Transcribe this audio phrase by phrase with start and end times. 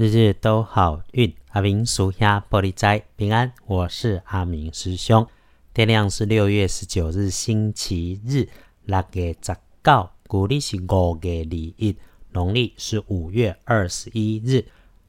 [0.00, 3.52] 日日都好运，阿明属下玻璃斋平安。
[3.66, 5.26] 我是阿明师兄。
[5.74, 8.48] 天亮是六月十九日星期日，
[8.86, 11.96] 六月十九，古历是五月二一，
[12.30, 14.64] 农历是五月二十一日，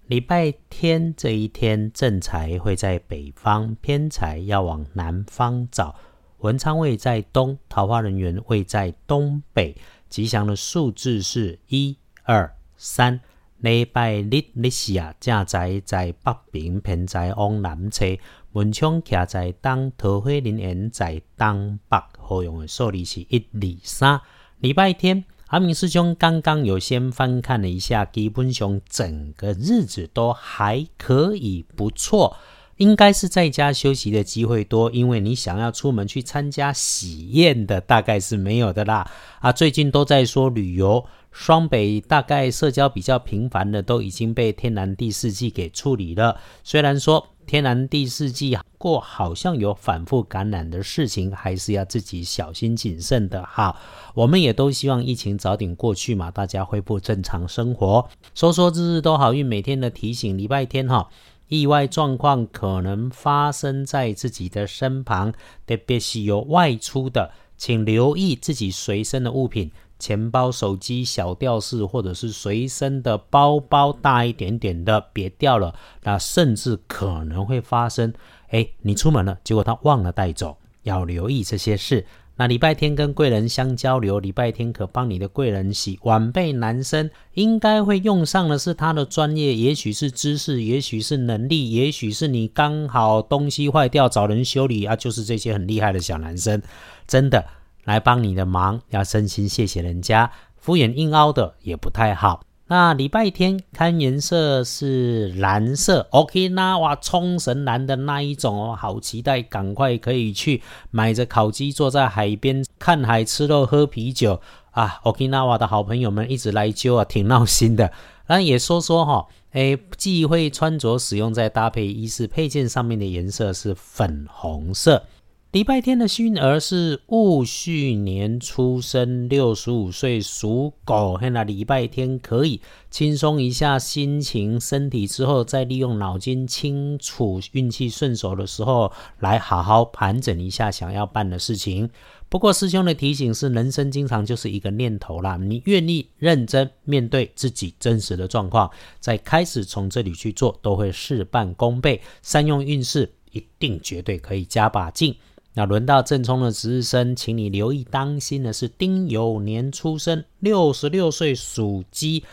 [0.07, 5.96] 礼拜天这一天正财会在北方，偏财要往南方找。
[6.39, 9.73] 文昌位在东，桃花人员位在东北，
[10.10, 13.21] 吉祥的数字是一二三。
[13.62, 18.17] 礼拜日日时啊，正在在北平平在往南车。
[18.53, 21.98] 门窗徛在东，桃花林园在东北。
[22.17, 24.20] 好用的数字是一二三。
[24.58, 32.36] 礼拜天，阿明师兄刚刚有先翻看了一下，基本上整个日子都还可以，不错。
[32.81, 39.08] 应该是在家休息的机会多，因为你想要出门去参加喜宴的，大概是没有的啦。
[39.39, 41.05] 啊，最近都在说旅游。
[41.31, 46.38] 双北大概社交比较频繁的都已经被天然第四季给处理了。
[46.63, 53.78] 虽然说天然第四季过好像有反复感染的事情，还是要自己小心谨慎的哈。
[54.16, 58.09] 我们也都希望疫情早点过去嘛，大家恢复正常生活。
[58.34, 61.08] 说说日日都好运，每天的提醒，礼拜天哈，
[61.52, 65.33] 意外状况可能发生在自己的身旁，
[65.67, 69.69] 特别是有外出的，请留意自己随身的物品。
[69.99, 75.75] 钱包、手机、小吊饰，或者是随身的包包大一点点的，别掉了。
[76.03, 78.13] 那甚至可能会发生，
[78.47, 82.07] 哎，你出门了，结果他忘了带走，要留意这些事。
[82.42, 86.00] 那礼拜天跟贵人相交流，礼拜天可帮你的贵人洗。
[86.02, 96.59] 晚辈男生应该会用上的是他的专业，也许是知识，也许是能力，也许是你刚好东西坏掉找人修理啊，就是这些很厉害的小男生，
[97.06, 97.45] 真的。
[97.84, 102.42] 来帮你的忙，要真心谢谢人家，敷衍硬凹的也不太好。
[102.72, 117.91] 那礼拜天看颜色是蓝色，OK，那哇冲绳蓝的那一种哦，好期待，赶快可以去买着烤鸡，坐在海边看海吃肉喝啤酒啊！OK，那哇的好朋友们一直来揪啊，挺闹心的。
[118.28, 125.03] 那也说说哈，哎，忌讳穿着使用在搭配衣饰配件上面的颜色是粉红色。
[125.51, 131.19] 礼拜天的幸运儿是戊戌年出生，六十五岁属狗。
[131.19, 141.90] 那礼拜天可以轻松一下心情、身体，之后再利用脑筋清楚、运气顺手的时候，来好好盘整一下想要办的事情。
[142.29, 145.35] 不过师兄的提醒是，人生经常就是一个念头啦。
[145.35, 152.00] 你愿意认真面对自己真实的状况，在开始从这里去做，都会事半功倍。
[152.22, 155.13] 善用运势，一定绝对可以加把劲。
[155.53, 162.23] 那轮到正冲的值日生，请你留意当心的是丁酉年出生，六十六岁属鸡。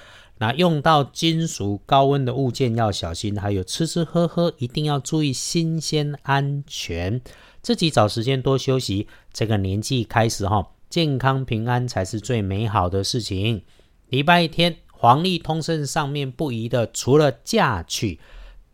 [0.41, 7.21] 那用到金属高温的物件要小心，还有吃吃喝喝一定要注意新鲜安全。
[7.61, 9.09] 自己找时间多休息。
[9.33, 13.63] 这个年纪开始哈，健康平安才是最美好的事情。
[14.11, 18.21] 礼拜天黄历通胜上面不宜的，除了嫁娶。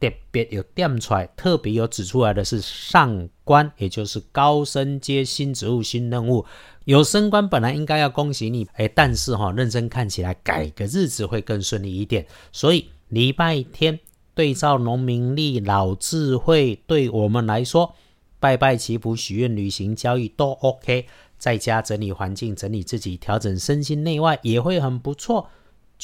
[0.01, 6.45] 特别有点出来，特别有指出来的是上官，也就是高升阶新职务、新任务。
[6.85, 12.27] 有升官本来应该要恭喜你，哎，但是哈，认真看起来改个日子会更顺利一点。
[12.53, 13.99] 所以礼拜天
[14.35, 17.95] 对照农民历老智慧，对我们来说，
[18.39, 21.07] 拜拜祈福、许愿、旅行、交易都 OK。
[21.39, 25.49] 在家整理环境、整理自己、调整身心内外也会很不错。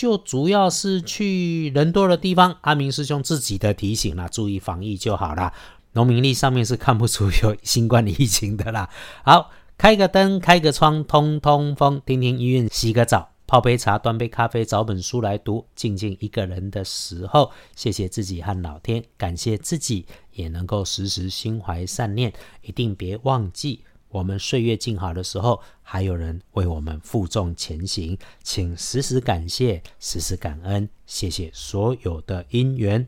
[0.00, 5.52] 就主要是去人多的地方，阿明师兄自己的提醒啦，注意防疫就好啦。
[5.92, 8.88] 农民历上面是看不出有新冠疫情的啦。
[9.22, 22.32] 好，开个灯，开个窗，通通风，听听音乐，洗个澡，泡杯茶，端杯咖啡，找本书来读，静静一个人的时候，谢谢自己和老天，感谢自己也能够时时心怀善念，
[22.62, 23.84] 一定别忘记。
[24.10, 33.06] 我们岁月静好的时候，还有人为我们负重前行，请时时感谢，时时感恩，谢谢所有的因缘。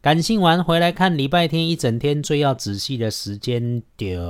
[0.00, 4.20] 感性完回来看礼拜天一整天最要仔细的时间点。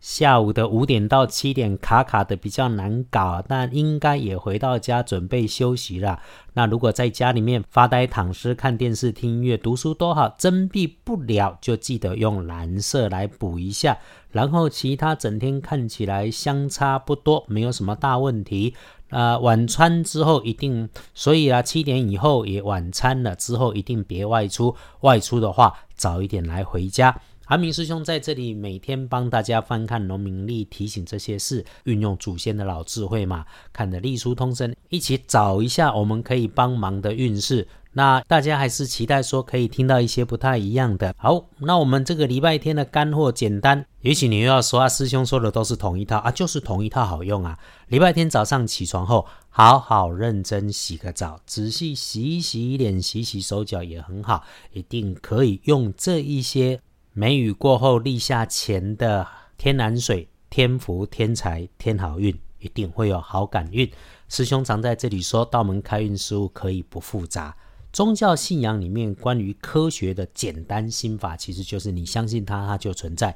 [0.00, 6.20] 下午的五点到七点卡卡的比较难搞，但应该也回到家准备休息了。
[6.54, 13.98] 那如果在家里面发呆、躺尸、看电视、听音乐、读书都好，真闭不了就记得用蓝色来补一下。
[14.30, 18.74] 然后其他整天看起来相差不多，没有什么大问题。
[19.08, 27.16] 啊，晚餐之后一定，所以啊七点以后也晚餐了之后一定别外出，外出的话早一点来回家。
[27.46, 37.68] 阿明师兄在这里每天帮大家翻看农民历，提醒这些事，运用祖先的老智慧嘛，看的历书通身，一起找一下我们可以帮忙的运势。
[37.92, 41.14] 那大家还是期待说可以听到一些不太一样的。
[41.16, 47.56] 好，那我们这个礼拜天的干货简单，也许你又要说啊，师兄说的都是同一套啊，就是同一套好用啊。
[47.86, 56.78] 礼拜天早上起床后，好好认真洗个澡，仔细洗一洗脸，洗洗手脚也很好，一定可以用这一些
[57.18, 59.26] 梅雨过后立夏前的
[59.56, 63.90] 天然水，天福天财天好运，一定会有好感运。
[64.28, 67.56] 师兄常在这里说，道门开运事物可以不复杂。
[67.90, 73.34] 宗教信仰里面关于科学的简单心法，其实就是你相信它，它就存在。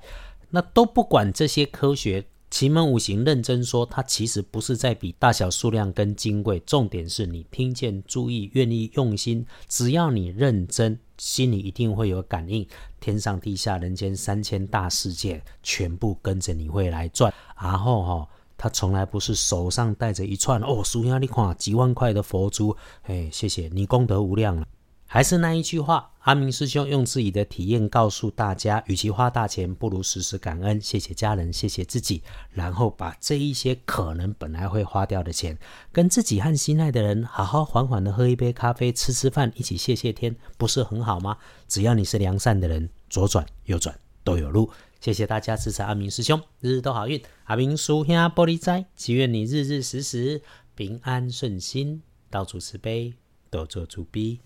[0.51, 9.47] 那都不管这些科学，奇门五行认真说，它其实不是在比大小、数量跟金贵，重点是你听见、注意、愿意用心。
[9.69, 12.67] 只要你认真，心里一定会有感应。
[12.99, 17.33] 天上地下、人间三千大世界，全部跟着你会来转。
[17.61, 18.29] 然后哈。
[18.63, 24.67] 他从来不是手上带着一串哦，师兄你看几万块的佛珠，哎，谢谢你功德无量了。
[25.13, 32.23] 还是那一句话，阿明师兄用自己的体验告诉大家：，与其花大钱，不如时时感恩，谢谢家人，谢谢自己，
[32.53, 35.59] 然后把这一些可能本来会花掉的钱，
[35.91, 41.37] 跟自己和心爱的人好好缓缓的喝一杯咖啡，吃吃饭，一起谢谢天，不是很好吗？
[41.67, 43.93] 只要你是良善的人，左转右转
[44.23, 44.71] 都有路。
[45.01, 47.21] 谢谢大家支持阿明师兄，日日都好运。
[47.47, 50.41] 阿明叔兄玻璃斋，祈愿你日日时时
[50.77, 53.15] 平安顺心，到处慈悲，
[53.51, 54.39] 多做主逼。